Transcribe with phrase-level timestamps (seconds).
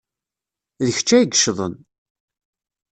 [0.85, 1.75] D kecc ay yeccḍen.